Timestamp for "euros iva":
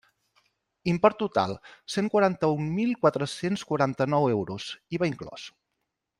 4.39-5.13